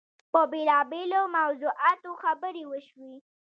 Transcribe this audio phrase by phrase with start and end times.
[0.31, 3.15] په بېلابېلو موضوعاتو خبرې وشوې.